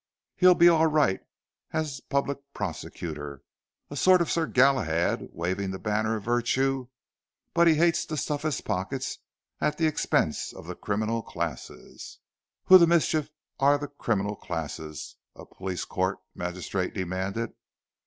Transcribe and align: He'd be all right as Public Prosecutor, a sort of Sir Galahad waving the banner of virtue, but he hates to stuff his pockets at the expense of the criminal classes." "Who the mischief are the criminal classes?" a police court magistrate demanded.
He'd 0.35 0.57
be 0.57 0.67
all 0.67 0.87
right 0.87 1.21
as 1.73 2.01
Public 2.01 2.39
Prosecutor, 2.55 3.43
a 3.91 3.95
sort 3.95 4.19
of 4.19 4.31
Sir 4.31 4.47
Galahad 4.47 5.27
waving 5.31 5.69
the 5.69 5.77
banner 5.77 6.15
of 6.15 6.23
virtue, 6.23 6.87
but 7.53 7.67
he 7.67 7.75
hates 7.75 8.03
to 8.07 8.17
stuff 8.17 8.41
his 8.41 8.61
pockets 8.61 9.19
at 9.59 9.77
the 9.77 9.85
expense 9.85 10.53
of 10.53 10.65
the 10.65 10.73
criminal 10.73 11.21
classes." 11.21 12.17
"Who 12.65 12.79
the 12.79 12.87
mischief 12.87 13.29
are 13.59 13.77
the 13.77 13.89
criminal 13.89 14.35
classes?" 14.35 15.17
a 15.35 15.45
police 15.45 15.85
court 15.85 16.17
magistrate 16.33 16.95
demanded. 16.95 17.53